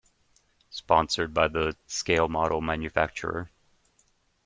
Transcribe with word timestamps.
Sponsored 0.71 1.31
by 1.31 1.47
the 1.47 1.77
scale-model 1.85 2.59
manufacturer. 2.59 3.51